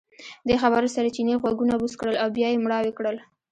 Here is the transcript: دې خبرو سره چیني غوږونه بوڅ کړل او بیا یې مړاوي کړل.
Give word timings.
دې 0.47 0.55
خبرو 0.63 0.93
سره 0.95 1.13
چیني 1.15 1.35
غوږونه 1.41 1.73
بوڅ 1.81 1.93
کړل 1.99 2.15
او 2.23 2.27
بیا 2.37 2.47
یې 2.51 2.63
مړاوي 2.65 2.91
کړل. 2.97 3.17